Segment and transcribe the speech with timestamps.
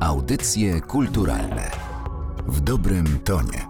[0.00, 1.70] Audycje kulturalne
[2.46, 3.66] w dobrym tonie.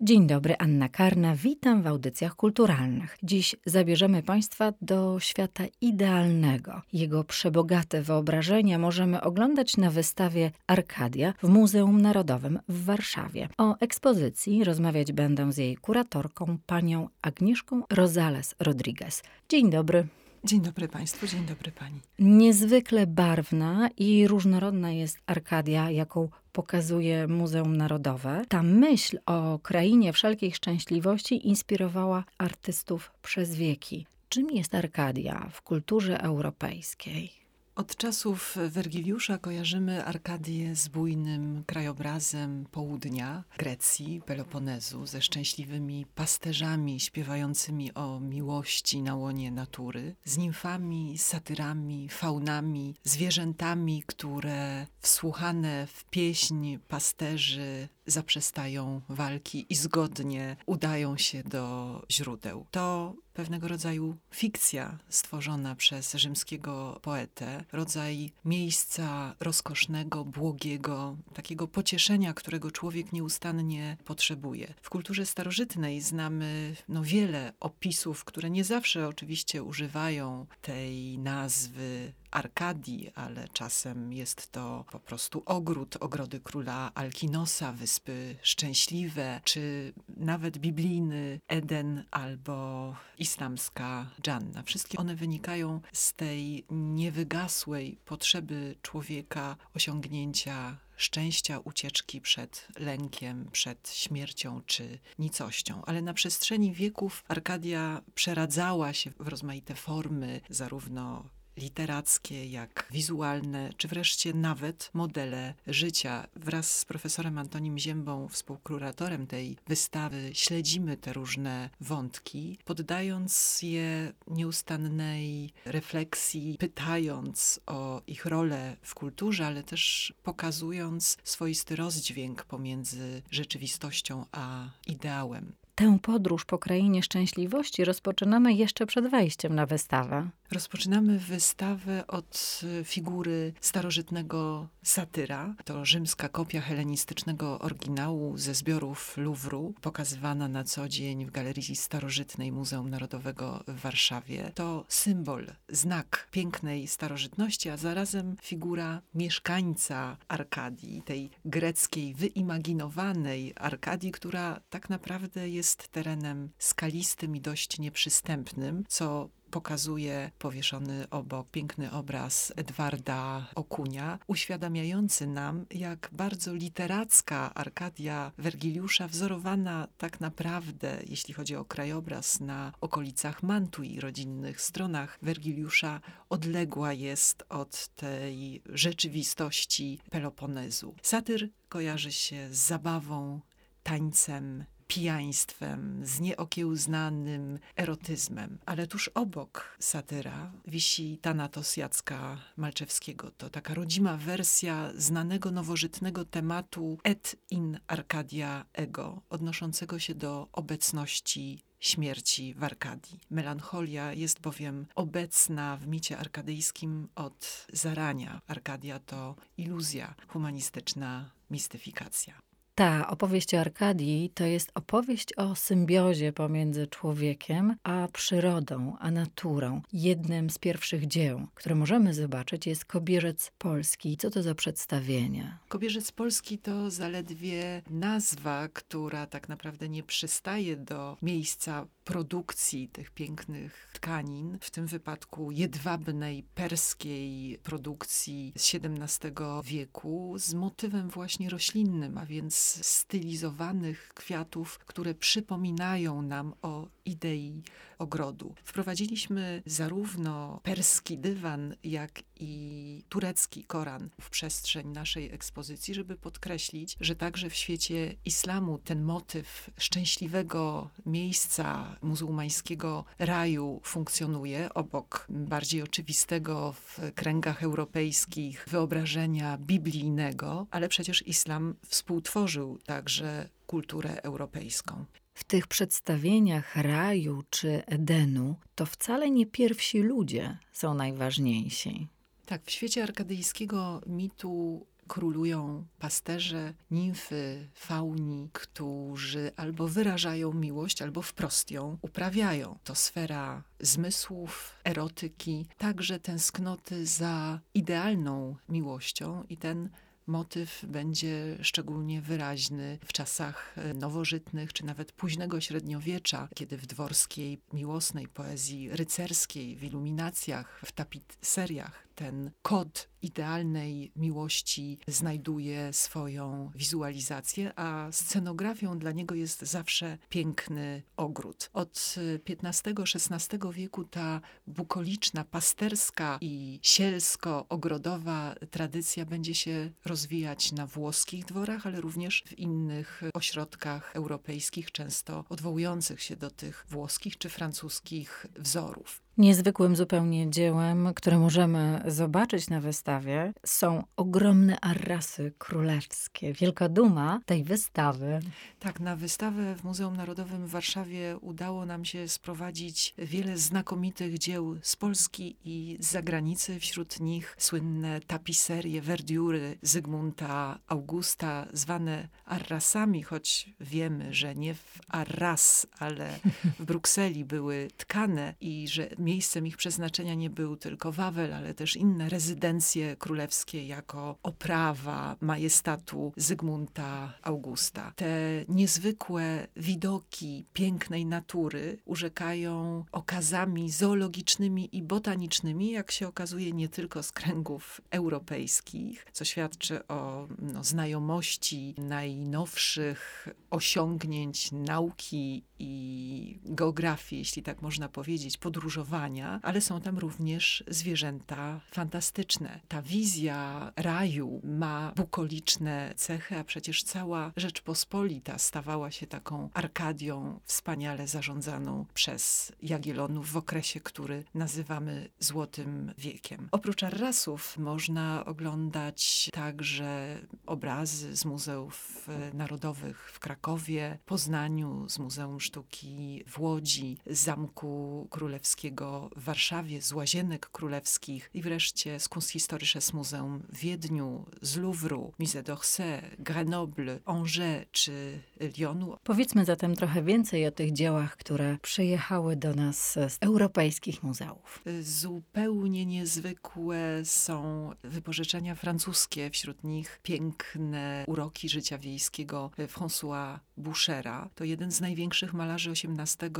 [0.00, 1.36] Dzień dobry, Anna Karna.
[1.36, 3.16] Witam w audycjach kulturalnych.
[3.22, 6.82] Dziś zabierzemy Państwa do świata idealnego.
[6.92, 13.48] Jego przebogate wyobrażenia możemy oglądać na wystawie Arkadia w Muzeum Narodowym w Warszawie.
[13.58, 19.22] O ekspozycji rozmawiać będę z jej kuratorką, panią Agnieszką Rosales Rodriguez.
[19.48, 20.06] Dzień dobry.
[20.44, 22.00] Dzień dobry Państwu, dzień dobry Pani.
[22.18, 28.42] Niezwykle barwna i różnorodna jest Arkadia, jaką pokazuje Muzeum Narodowe.
[28.48, 34.06] Ta myśl o krainie wszelkiej szczęśliwości inspirowała artystów przez wieki.
[34.28, 37.47] Czym jest Arkadia w kulturze europejskiej?
[37.78, 47.94] Od czasów Wergiliusza kojarzymy Arkadię z bujnym krajobrazem południa Grecji, Peloponezu, ze szczęśliwymi pasterzami śpiewającymi
[47.94, 57.88] o miłości na łonie natury, z nimfami, satyrami, faunami, zwierzętami, które wsłuchane w pieśń pasterzy
[58.10, 62.66] zaprzestają walki i zgodnie udają się do źródeł.
[62.70, 72.70] To pewnego rodzaju fikcja stworzona przez rzymskiego poetę, rodzaj miejsca rozkosznego, błogiego, takiego pocieszenia, którego
[72.70, 74.74] człowiek nieustannie potrzebuje.
[74.82, 83.10] W kulturze starożytnej znamy no, wiele opisów, które nie zawsze oczywiście używają tej nazwy Arkadii,
[83.14, 91.40] ale czasem jest to po prostu ogród, ogrody króla Alkinosa, wyspy szczęśliwe, czy nawet biblijny
[91.48, 94.62] Eden albo islamska Dżanna.
[94.62, 104.62] Wszystkie one wynikają z tej niewygasłej potrzeby człowieka osiągnięcia szczęścia, ucieczki przed lękiem, przed śmiercią
[104.66, 105.82] czy nicością.
[105.86, 111.24] Ale na przestrzeni wieków Arkadia przeradzała się w rozmaite formy, zarówno
[111.58, 116.26] literackie, jak wizualne, czy wreszcie nawet modele życia.
[116.36, 125.52] Wraz z profesorem Antonim Ziębą, współkuratorem tej wystawy, śledzimy te różne wątki, poddając je nieustannej
[125.64, 134.70] refleksji, pytając o ich rolę w kulturze, ale też pokazując swoisty rozdźwięk pomiędzy rzeczywistością a
[134.86, 135.52] ideałem.
[135.78, 140.28] Tę podróż po krainie szczęśliwości rozpoczynamy jeszcze przed wejściem na wystawę.
[140.50, 145.54] Rozpoczynamy wystawę od figury starożytnego satyra.
[145.64, 152.52] To rzymska kopia helenistycznego oryginału ze zbiorów Louvru, pokazywana na co dzień w Galerii Starożytnej
[152.52, 154.52] Muzeum Narodowego w Warszawie.
[154.54, 164.60] To symbol, znak pięknej starożytności, a zarazem figura mieszkańca Arkadii, tej greckiej, wyimaginowanej Arkadii, która
[164.70, 173.46] tak naprawdę jest terenem skalistym i dość nieprzystępnym, co pokazuje powieszony obok piękny obraz Edwarda
[173.54, 182.40] Okunia, uświadamiający nam, jak bardzo literacka Arkadia Wergiliusza, wzorowana tak naprawdę, jeśli chodzi o krajobraz,
[182.40, 190.94] na okolicach Mantui, rodzinnych stronach Wergiliusza, odległa jest od tej rzeczywistości Peloponezu.
[191.02, 193.40] Satyr kojarzy się z zabawą,
[193.82, 198.58] tańcem, pijaństwem, z nieokiełznanym erotyzmem.
[198.66, 203.30] Ale tuż obok satyra wisi Tanatos Jacka Malczewskiego.
[203.30, 211.62] To taka rodzima wersja znanego nowożytnego tematu et in Arcadia ego, odnoszącego się do obecności
[211.80, 213.20] śmierci w Arkadii.
[213.30, 218.40] Melancholia jest bowiem obecna w micie arkadyjskim od zarania.
[218.46, 222.47] Arkadia to iluzja, humanistyczna mistyfikacja.
[222.78, 229.82] Ta opowieść o Arkadii to jest opowieść o symbiozie pomiędzy człowiekiem a przyrodą, a naturą.
[229.92, 234.16] Jednym z pierwszych dzieł, które możemy zobaczyć, jest Kobierzec Polski.
[234.16, 235.58] Co to za przedstawienie?
[235.68, 243.90] Kobierzec Polski to zaledwie nazwa, która tak naprawdę nie przystaje do miejsca produkcji tych pięknych
[243.92, 249.32] tkanin, w tym wypadku jedwabnej, perskiej produkcji z XVII
[249.64, 252.54] wieku, z motywem właśnie roślinnym, a więc
[252.86, 257.62] stylizowanych kwiatów, które przypominają nam o idei
[257.98, 258.54] ogrodu.
[258.64, 267.16] Wprowadziliśmy zarówno perski dywan, jak i turecki Koran w przestrzeń naszej ekspozycji, żeby podkreślić, że
[267.16, 277.00] także w świecie islamu ten motyw szczęśliwego miejsca muzułmańskiego raju funkcjonuje obok bardziej oczywistego w
[277.14, 285.04] kręgach europejskich wyobrażenia biblijnego, ale przecież islam współtworzył także kulturę europejską.
[285.38, 292.08] W tych przedstawieniach raju czy Edenu to wcale nie pierwsi ludzie są najważniejsi.
[292.46, 301.70] Tak, w świecie arkadyjskiego mitu królują pasterze, nimfy, fauni, którzy albo wyrażają miłość, albo wprost
[301.70, 302.78] ją uprawiają.
[302.84, 309.90] To sfera zmysłów, erotyki, także tęsknoty za idealną miłością i ten
[310.28, 317.58] motyw będzie szczególnie wyraźny w czasach e, nowożytnych, czy nawet późnego średniowiecza, kiedy w dworskiej,
[317.72, 328.08] miłosnej poezji rycerskiej, w iluminacjach, w tapiseriach ten kod idealnej miłości znajduje swoją wizualizację, a
[328.12, 331.70] scenografią dla niego jest zawsze piękny ogród.
[331.72, 332.14] Od
[332.48, 342.00] XV-XVI wieku ta bukoliczna, pasterska i sielsko-ogrodowa tradycja będzie się rozwijać na włoskich dworach, ale
[342.00, 349.27] również w innych ośrodkach europejskich, często odwołujących się do tych włoskich czy francuskich wzorów.
[349.38, 356.52] Niezwykłym zupełnie dziełem, które możemy zobaczyć na wystawie, są ogromne arrasy królewskie.
[356.52, 358.40] Wielka duma tej wystawy.
[358.78, 364.76] Tak, na wystawę w Muzeum Narodowym w Warszawie udało nam się sprowadzić wiele znakomitych dzieł
[364.82, 366.80] z Polski i z zagranicy.
[366.80, 375.86] Wśród nich słynne tapiserie, verdiury Zygmunta Augusta, zwane arrasami, choć wiemy, że nie w Arras,
[375.98, 376.38] ale
[376.78, 381.96] w Brukseli były tkane i że miejscem ich przeznaczenia nie był tylko Wawel, ale też
[381.96, 388.12] inne rezydencje królewskie jako oprawa majestatu Zygmunta Augusta.
[388.16, 397.22] Te niezwykłe widoki pięknej natury urzekają okazami zoologicznymi i botanicznymi, jak się okazuje, nie tylko
[397.22, 407.82] z kręgów europejskich, co świadczy o no, znajomości najnowszych osiągnięć nauki i geografii, jeśli tak
[407.82, 412.80] można powiedzieć, podróżowania, ale są tam również zwierzęta fantastyczne.
[412.88, 421.28] Ta wizja raju ma bukoliczne cechy, a przecież cała Rzeczpospolita stawała się taką Arkadią wspaniale
[421.28, 426.68] zarządzaną przez Jagiellonów w okresie, który nazywamy Złotym Wiekiem.
[426.70, 436.44] Oprócz arrasów można oglądać także obrazy z muzeów narodowych w Krakowie, Poznaniu, z Muzeum Sztuki
[436.46, 443.62] w Łodzi, z Zamku Królewskiego w Warszawie, z Łazienek Królewskich i wreszcie z Kunsthistorisches Muzeum
[443.68, 448.40] w Wiedniu, z Louvru, Musée d'Orsay, Grenoble, Angers czy
[448.78, 449.16] Lyonu.
[449.24, 454.82] Powiedzmy zatem trochę więcej o tych dziełach, które przyjechały do nas z europejskich muzeów.
[455.00, 464.50] Zupełnie niezwykłe są wypożyczenia francuskie, wśród nich piękne uroki życia wiejskiego François Bouchera.
[464.54, 466.50] To jeden z największych malarzy XVIII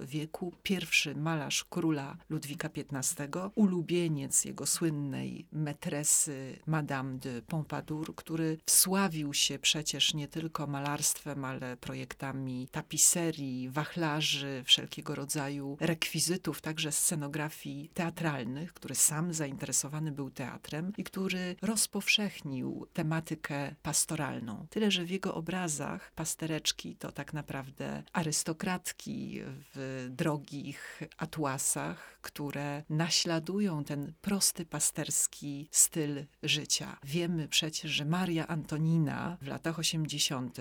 [0.00, 9.34] wieku, pierwszy malarz króla Ludwika XV, ulubieniec jego słynnej metresy Madame de Pompadour, który wsławił
[9.34, 18.72] się przecież nie tylko malarstwem, ale projektami tapiserii, wachlarzy, wszelkiego rodzaju rekwizytów, także scenografii teatralnych,
[18.72, 24.66] który sam zainteresowany był teatrem i który rozpowszechnił tematykę pastoralną.
[24.70, 28.02] Tyle, że w jego obrazach pastereczki to tak naprawdę
[28.48, 29.40] arystokratki
[29.74, 36.98] w drogich atłasach, które naśladują ten prosty pasterski styl życia.
[37.04, 40.56] Wiemy przecież, że Maria Antonina w latach 80.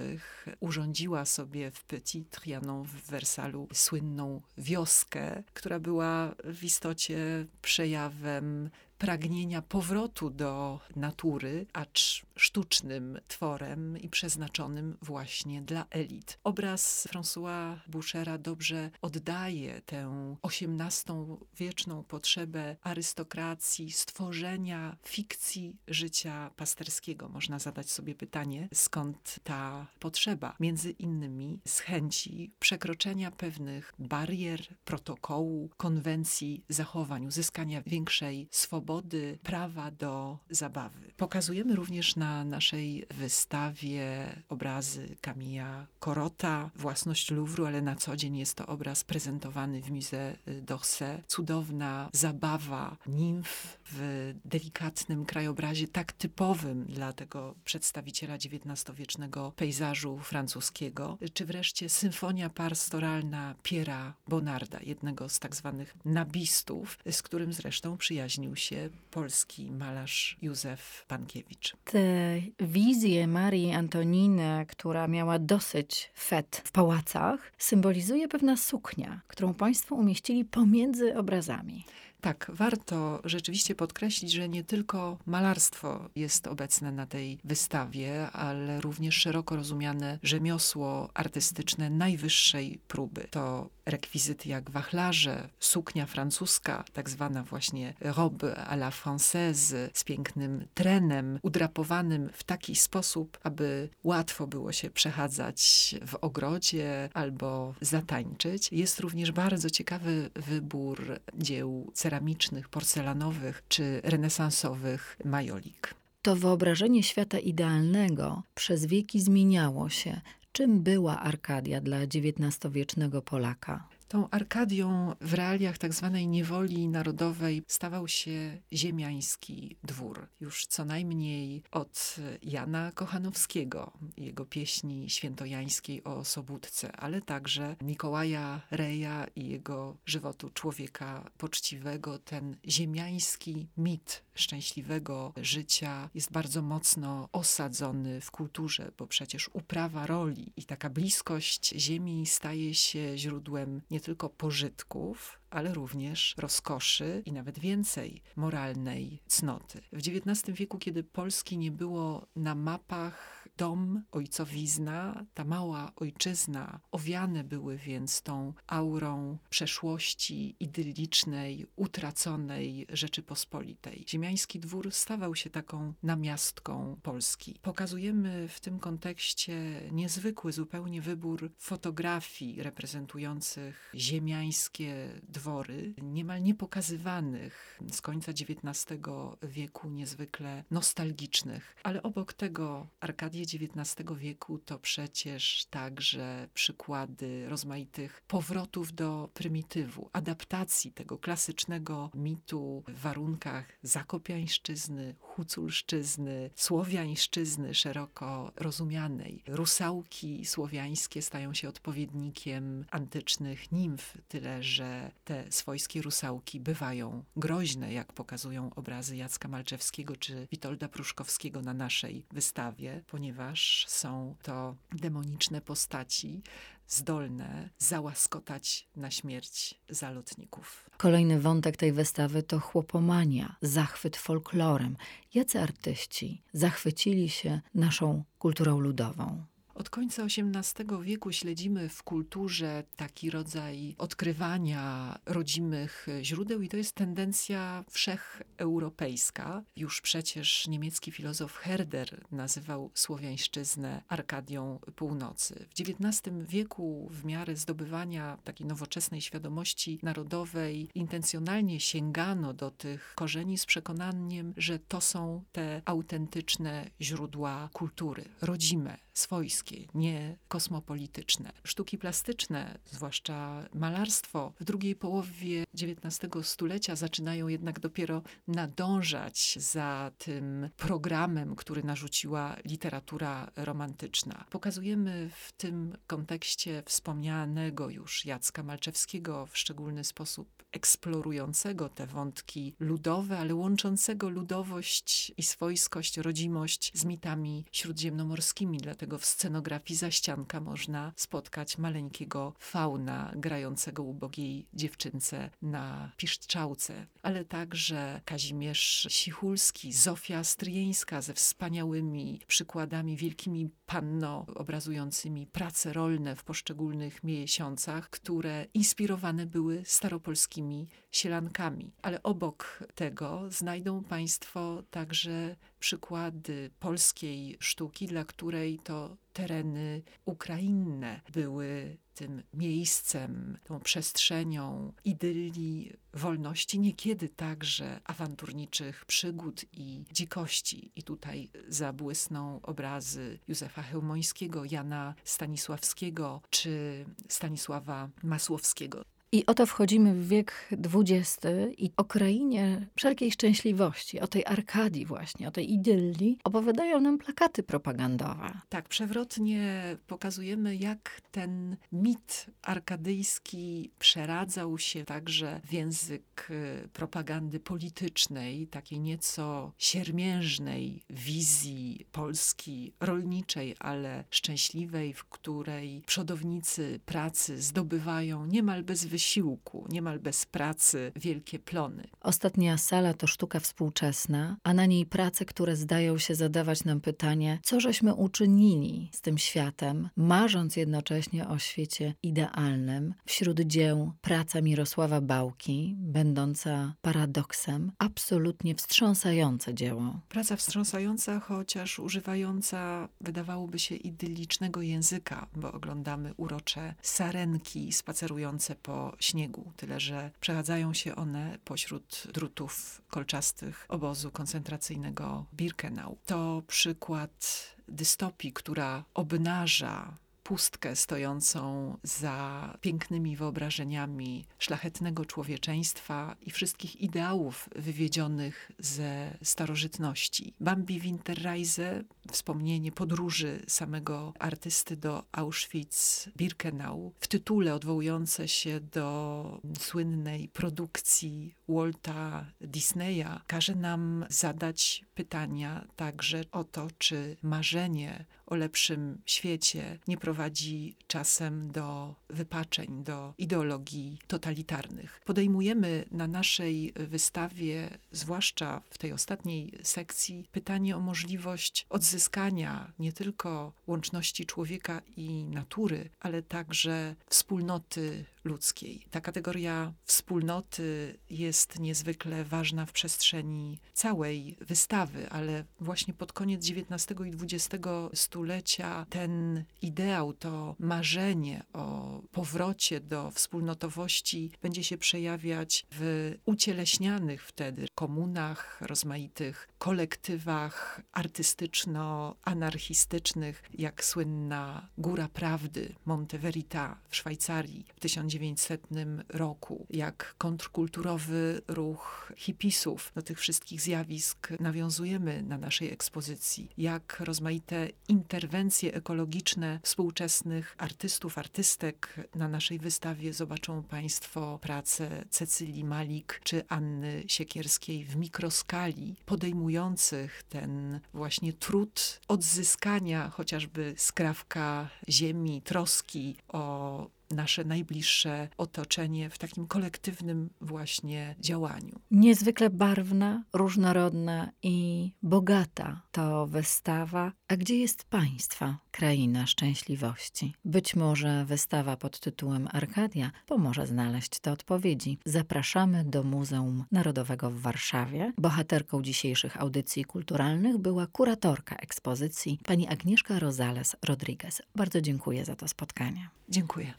[0.59, 9.61] urządziła sobie w Petit Trianon w Wersalu słynną wioskę, która była w istocie przejawem pragnienia
[9.61, 16.39] powrotu do natury, acz sztucznym tworem i przeznaczonym właśnie dla elit.
[16.43, 27.29] Obraz François Bouchera dobrze oddaje tę XVIII-wieczną potrzebę arystokracji, stworzenia fikcji życia pasterskiego.
[27.29, 30.55] Można zadać sobie pytanie, skąd ta potrzeba?
[30.59, 39.91] Między innymi z chęci przekroczenia pewnych barier, protokołu, konwencji zachowań, uzyskania większej swobody swobody, prawa
[39.91, 41.11] do zabawy.
[41.17, 48.55] Pokazujemy również na naszej wystawie obrazy Camilla Korota, własność Louvru, ale na co dzień jest
[48.55, 51.23] to obraz prezentowany w Musée d'Orsay.
[51.27, 61.45] Cudowna zabawa nimf w delikatnym krajobrazie, tak typowym dla tego przedstawiciela XIX-wiecznego pejzażu francuskiego, czy
[61.45, 68.76] wreszcie symfonia pastoralna Piera Bonarda, jednego z tak zwanych nabistów, z którym zresztą przyjaźnił się
[69.11, 71.75] polski malarz Józef Pankiewicz.
[71.83, 79.95] Te wizje Marii Antoniny, która miała dosyć fet w pałacach, symbolizuje pewna suknia, którą państwo
[79.95, 81.85] umieścili pomiędzy obrazami.
[82.21, 89.15] Tak, warto rzeczywiście podkreślić, że nie tylko malarstwo jest obecne na tej wystawie, ale również
[89.15, 93.27] szeroko rozumiane rzemiosło artystyczne najwyższej próby.
[93.31, 100.67] To rekwizyty jak wachlarze, suknia francuska, tak zwana właśnie robe à la française z pięknym
[100.73, 108.71] trenem udrapowanym w taki sposób, aby łatwo było się przechadzać w ogrodzie albo zatańczyć.
[108.71, 115.93] Jest również bardzo ciekawy wybór dzieł ceramicznych, porcelanowych czy renesansowych majolik.
[116.21, 120.21] To wyobrażenie świata idealnego przez wieki zmieniało się.
[120.51, 123.87] Czym była Arkadia dla XIX-wiecznego Polaka?
[124.07, 130.27] Tą Arkadią w realiach tak zwanej niewoli narodowej stawał się ziemiański dwór.
[130.39, 139.27] Już co najmniej od Jana Kochanowskiego, jego pieśni świętojańskiej o Sobótce, ale także Mikołaja Reja
[139.35, 142.19] i jego żywotu człowieka poczciwego.
[142.19, 150.53] Ten ziemiański mit szczęśliwego życia jest bardzo mocno osadzony w kulturze, bo przecież uprawa roli
[150.57, 157.59] i taka bliskość ziemi staje się źródłem nie tylko pożytków, ale również rozkoszy i nawet
[157.59, 159.81] więcej moralnej cnoty.
[159.91, 167.43] W XIX wieku, kiedy Polski nie było na mapach, dom, ojcowizna, ta mała ojczyzna, owiane
[167.43, 174.05] były więc tą aurą przeszłości idyllicznej, utraconej Rzeczypospolitej.
[174.09, 177.59] Ziemiański dwór stawał się taką namiastką Polski.
[177.61, 188.31] Pokazujemy w tym kontekście niezwykły zupełnie wybór fotografii reprezentujących ziemiańskie dwory, niemal niepokazywanych z końca
[188.31, 189.01] XIX
[189.43, 191.75] wieku, niezwykle nostalgicznych.
[191.83, 200.91] Ale obok tego Arkadię XIX wieku to przecież także przykłady rozmaitych powrotów do prymitywu, adaptacji
[200.91, 209.43] tego klasycznego mitu w warunkach zakopiańszczyzny, huculszczyzny, słowiańszczyzny szeroko rozumianej.
[209.47, 218.13] Rusałki słowiańskie stają się odpowiednikiem antycznych nimf, tyle że te swojskie rusałki bywają groźne, jak
[218.13, 226.41] pokazują obrazy Jacka Malczewskiego czy Witolda Pruszkowskiego na naszej wystawie, ponieważ są to demoniczne postaci,
[226.87, 230.89] zdolne załaskotać na śmierć zalotników.
[230.97, 234.97] Kolejny wątek tej wystawy to chłopomania, zachwyt folklorem.
[235.33, 239.43] Jacy artyści zachwycili się naszą kulturą ludową?
[239.77, 246.95] Od końca XVIII wieku śledzimy w kulturze taki rodzaj odkrywania rodzimych źródeł i to jest
[246.95, 249.63] tendencja wszecheuropejska.
[249.75, 255.65] Już przecież niemiecki filozof Herder nazywał słowiańszczyznę Arkadią Północy.
[255.69, 263.57] W XIX wieku w miarę zdobywania takiej nowoczesnej świadomości narodowej intencjonalnie sięgano do tych korzeni
[263.57, 271.51] z przekonaniem, że to są te autentyczne źródła kultury, rodzime, swojskie, nie kosmopolityczne.
[271.63, 280.69] Sztuki plastyczne, zwłaszcza malarstwo, w drugiej połowie XIX stulecia zaczynają jednak dopiero nadążać za tym
[280.77, 284.45] programem, który narzuciła literatura romantyczna.
[284.49, 293.39] Pokazujemy w tym kontekście wspomnianego już Jacka Malczewskiego, w szczególny sposób eksplorującego te wątki ludowe,
[293.39, 301.77] ale łączącego ludowość i swojskość, rodzimość z mitami śródziemnomorskimi, dlatego w scenografii zaścianka można spotkać
[301.77, 312.41] maleńkiego fauna grającego ubogiej dziewczynce na piszczałce, ale także Kazimierz Sichulski, Zofia Stryjeńska ze wspaniałymi
[312.47, 320.87] przykładami, wielkimi panno obrazującymi prace rolne w poszczególnych miesiącach, które inspirowane były staropolskimi
[321.17, 321.91] sielankami.
[322.01, 331.97] Ale obok tego znajdą Państwo także przykłady polskiej sztuki, dla której to tereny ukrainne były
[332.13, 340.91] tym miejscem, tą przestrzenią idylii, wolności, niekiedy także awanturniczych przygód i dzikości.
[340.95, 349.03] I tutaj zabłysną obrazy Józefa Chełmońskiego, Jana Stanisławskiego czy Stanisława Masłowskiego.
[349.37, 351.39] I oto wchodzimy w wiek XX
[351.77, 357.63] i o krainie wszelkiej szczęśliwości, o tej Arkadii właśnie, o tej idylli opowiadają nam plakaty
[357.63, 358.59] propagandowe.
[358.69, 368.67] Tak, przewrotnie pokazujemy, jak ten mit arkadyjski przeradzał się także w język y, propagandy politycznej,
[368.67, 379.05] takiej nieco siermiężnej wizji Polski rolniczej, ale szczęśliwej, w której przodownicy pracy zdobywają niemal bez
[379.05, 382.07] wysiłku wysiłku, niemal bez pracy, wielkie plony.
[382.21, 387.59] Ostatnia sala to sztuka współczesna, a na niej prace, które zdają się zadawać nam pytanie,
[387.63, 393.13] co żeśmy uczynili z tym światem, marząc jednocześnie o świecie idealnym.
[393.25, 400.19] Wśród dzieł praca Mirosława Bałki, będąca paradoksem, absolutnie wstrząsające dzieło.
[400.29, 409.73] Praca wstrząsająca, chociaż używająca, wydawałoby się, idylicznego języka, bo oglądamy urocze sarenki spacerujące po śniegu,
[409.75, 416.17] tyle że przechadzają się one pośród drutów kolczastych obozu koncentracyjnego Birkenau.
[416.25, 427.69] To przykład dystopii, która obnaża pustkę stojącą za pięknymi wyobrażeniami szlachetnego człowieczeństwa i wszystkich ideałów
[427.75, 430.53] wywiedzionych ze starożytności.
[430.59, 441.56] Bambi Winterreise, wspomnienie podróży samego artysty do Auschwitz-Birkenau, w tytule odwołujące się do słynnej produkcji
[441.69, 450.17] Walta Disneya, każe nam zadać pytania także o to, czy marzenie o lepszym świecie nie
[450.17, 455.21] prowadzi czasem do wypaczeń, do ideologii totalitarnych.
[455.25, 463.73] Podejmujemy na naszej wystawie, zwłaszcza w tej ostatniej sekcji, pytanie o możliwość odzyskania nie tylko
[463.87, 469.05] łączności człowieka i natury, ale także wspólnoty ludzkiej.
[469.11, 477.21] Ta kategoria wspólnoty jest niezwykle ważna w przestrzeni całej wystawy, ale właśnie pod koniec XIX
[477.25, 477.67] i XX
[478.13, 487.87] stulecia ten ideał, to marzenie o powrocie do wspólnotowości będzie się przejawiać w ucieleśnianych wtedy
[487.95, 499.25] komunach, rozmaitych kolektywach artystyczno-anarchistycznych, jak słynna Góra Prawdy Monte Verita w Szwajcarii w 1900 1900
[499.29, 503.11] roku, jak kontrkulturowy ruch hipisów.
[503.15, 512.27] Do tych wszystkich zjawisk nawiązujemy na naszej ekspozycji, jak rozmaite interwencje ekologiczne współczesnych artystów, artystek
[512.35, 520.99] na naszej wystawie zobaczą Państwo pracę Cecylii Malik czy Anny Siekierskiej w mikroskali, podejmujących ten
[521.13, 531.35] właśnie trud odzyskania chociażby skrawka ziemi, troski o nasze najbliższe otoczenie w takim kolektywnym właśnie
[531.39, 531.99] działaniu.
[532.11, 537.31] Niezwykle barwna, różnorodna i bogata to wystawa.
[537.47, 540.53] A gdzie jest Państwa kraina szczęśliwości?
[540.65, 545.17] Być może wystawa pod tytułem Arkadia pomoże znaleźć te odpowiedzi.
[545.25, 548.33] Zapraszamy do Muzeum Narodowego w Warszawie.
[548.37, 554.61] Bohaterką dzisiejszych audycji kulturalnych była kuratorka ekspozycji pani Agnieszka Rosales Rodriguez.
[554.75, 556.29] Bardzo dziękuję za to spotkanie.
[556.49, 556.93] Dziękuję.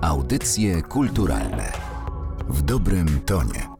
[0.00, 1.72] Audycje kulturalne
[2.48, 3.77] w dobrym tonie.